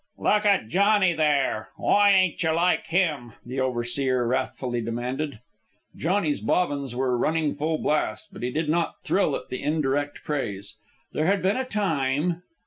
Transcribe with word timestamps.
"Look 0.17 0.47
at 0.47 0.67
Johnny 0.67 1.13
there 1.13 1.69
why 1.77 2.09
ain't 2.11 2.41
you 2.41 2.53
like 2.53 2.87
him?" 2.87 3.33
the 3.45 3.59
overseer 3.59 4.25
wrathfully 4.27 4.81
demanded. 4.81 5.41
Johnny's 5.95 6.41
bobbins 6.41 6.95
were 6.95 7.15
running 7.15 7.53
full 7.53 7.77
blast, 7.77 8.29
but 8.33 8.41
he 8.41 8.49
did 8.49 8.67
not 8.67 9.03
thrill 9.03 9.35
at 9.35 9.49
the 9.49 9.61
indirect 9.61 10.23
praise. 10.23 10.73
There 11.13 11.27
had 11.27 11.43
been 11.43 11.55
a 11.55 11.65
time... 11.65 12.41